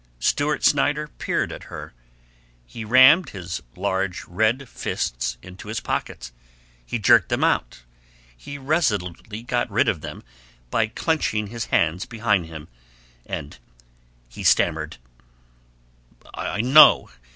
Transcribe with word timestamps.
Stewart 0.19 0.63
Snyder 0.65 1.07
peered 1.09 1.51
at 1.51 1.65
her. 1.65 1.93
He 2.65 2.83
rammed 2.83 3.29
his 3.29 3.61
large 3.75 4.25
red 4.25 4.67
fists 4.67 5.37
into 5.43 5.67
his 5.67 5.79
pockets, 5.79 6.31
he 6.83 6.97
jerked 6.97 7.29
them 7.29 7.43
out, 7.43 7.83
he 8.35 8.57
resolutely 8.57 9.43
got 9.43 9.69
rid 9.69 9.87
of 9.87 10.01
them 10.01 10.23
by 10.71 10.87
clenching 10.87 11.45
his 11.53 11.65
hands 11.65 12.07
behind 12.07 12.47
him, 12.47 12.67
and 13.27 13.59
he 14.27 14.43
stammered: 14.43 14.97
"I 16.33 16.61
know. 16.61 17.11